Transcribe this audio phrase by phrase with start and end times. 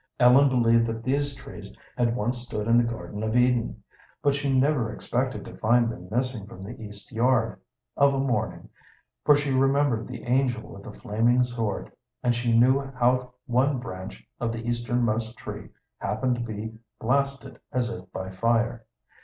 [0.19, 3.83] Ellen believed that these trees had once stood in the Garden of Eden,
[4.23, 7.61] but she never expected to find them missing from the east yard
[7.95, 8.67] of a morning,
[9.25, 11.91] for she remembered the angel with the flaming sword,
[12.23, 15.69] and she knew how one branch of the easternmost tree
[15.99, 18.83] happened to be blasted as if by fire.